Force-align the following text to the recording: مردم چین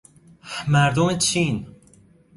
مردم 0.67 1.17
چین 1.17 1.67